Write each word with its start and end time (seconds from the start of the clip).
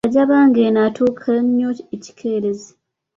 Kajabaga 0.07 0.59
eno 0.67 0.79
atuuka 0.87 1.31
nnyo 1.45 1.69
ekikeerezi. 1.95 2.71